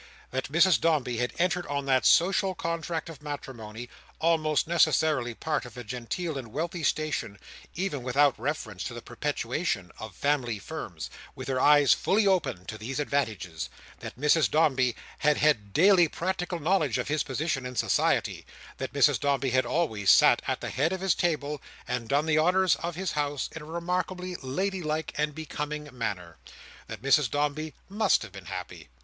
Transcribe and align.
That 0.31 0.51
Mrs 0.51 0.81
Dombey 0.81 1.17
had 1.17 1.31
entered 1.37 1.67
on 1.67 1.85
that 1.85 2.07
social 2.07 2.55
contract 2.55 3.07
of 3.07 3.21
matrimony: 3.21 3.87
almost 4.19 4.65
necessarily 4.65 5.35
part 5.35 5.63
of 5.63 5.77
a 5.77 5.83
genteel 5.83 6.39
and 6.39 6.47
wealthy 6.51 6.81
station, 6.81 7.37
even 7.75 8.01
without 8.01 8.33
reference 8.39 8.83
to 8.85 8.95
the 8.95 9.03
perpetuation 9.03 9.91
of 9.99 10.15
family 10.15 10.57
Firms: 10.57 11.11
with 11.35 11.47
her 11.49 11.59
eyes 11.61 11.93
fully 11.93 12.25
open 12.25 12.65
to 12.65 12.79
these 12.79 12.99
advantages. 12.99 13.69
That 13.99 14.19
Mrs 14.19 14.49
Dombey 14.49 14.95
had 15.19 15.37
had 15.37 15.71
daily 15.71 16.07
practical 16.07 16.57
knowledge 16.59 16.97
of 16.97 17.07
his 17.07 17.21
position 17.21 17.63
in 17.67 17.75
society. 17.75 18.43
That 18.79 18.93
Mrs 18.93 19.19
Dombey 19.19 19.51
had 19.51 19.67
always 19.67 20.09
sat 20.09 20.41
at 20.47 20.61
the 20.61 20.71
head 20.71 20.93
of 20.93 21.01
his 21.01 21.13
table, 21.13 21.61
and 21.87 22.09
done 22.09 22.25
the 22.25 22.39
honours 22.39 22.75
of 22.77 22.95
his 22.95 23.11
house 23.11 23.49
in 23.55 23.61
a 23.61 23.65
remarkably 23.65 24.35
lady 24.41 24.81
like 24.81 25.13
and 25.15 25.35
becoming 25.35 25.95
manner. 25.95 26.37
That 26.87 27.03
Mrs 27.03 27.29
Dombey 27.29 27.75
must 27.87 28.23
have 28.23 28.31
been 28.31 28.45
happy. 28.45 28.89